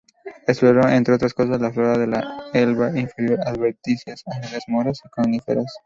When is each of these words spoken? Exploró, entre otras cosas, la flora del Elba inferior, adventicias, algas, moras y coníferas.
Exploró, 0.47 0.89
entre 0.89 1.13
otras 1.13 1.35
cosas, 1.35 1.61
la 1.61 1.71
flora 1.71 1.95
del 1.95 2.15
Elba 2.55 2.89
inferior, 2.99 3.39
adventicias, 3.45 4.23
algas, 4.25 4.63
moras 4.67 4.99
y 5.05 5.09
coníferas. 5.09 5.71